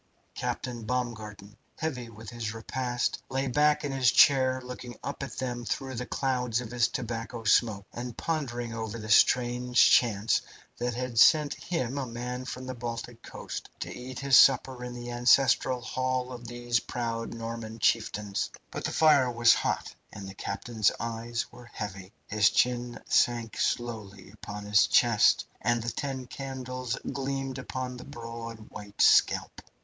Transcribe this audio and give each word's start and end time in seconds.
Captain 0.33 0.83
Baumgarten, 0.83 1.55
heavy 1.77 2.09
with 2.09 2.31
his 2.31 2.55
repast, 2.55 3.21
lay 3.29 3.45
back 3.45 3.83
in 3.85 3.91
his 3.91 4.11
chair 4.11 4.59
looking 4.63 4.97
up 5.03 5.21
at 5.21 5.37
them 5.37 5.63
through 5.63 5.93
the 5.93 6.07
clouds 6.07 6.59
of 6.59 6.71
his 6.71 6.87
tobacco 6.87 7.43
smoke, 7.43 7.85
and 7.93 8.17
pondering 8.17 8.73
over 8.73 8.97
the 8.97 9.11
strange 9.11 9.91
chance 9.91 10.41
which 10.79 10.95
had 10.95 11.19
sent 11.19 11.53
him, 11.53 11.99
a 11.99 12.07
man 12.07 12.45
from 12.45 12.65
the 12.65 12.73
Baltic 12.73 13.21
coast, 13.21 13.69
to 13.81 13.95
eat 13.95 14.17
his 14.17 14.39
supper 14.39 14.83
in 14.83 14.95
the 14.95 15.11
ancestral 15.11 15.81
hall 15.81 16.31
of 16.31 16.47
these 16.47 16.79
proud 16.79 17.35
Norman 17.35 17.77
chieftains. 17.77 18.49
But 18.71 18.85
the 18.85 18.91
fire 18.91 19.29
was 19.29 19.53
hot, 19.53 19.93
and 20.11 20.27
the 20.27 20.33
captain's 20.33 20.89
eyes 20.99 21.45
were 21.51 21.69
heavy. 21.71 22.11
His 22.25 22.49
chin 22.49 22.99
sank 23.07 23.55
slowly 23.59 24.31
upon 24.31 24.65
his 24.65 24.87
chest, 24.87 25.45
and 25.61 25.83
the 25.83 25.91
ten 25.91 26.25
candles 26.25 26.97
gleamed 27.13 27.59
upon 27.59 27.97
the 27.97 28.03
broad, 28.03 28.71
white 28.71 28.99
scalp. 28.99 29.61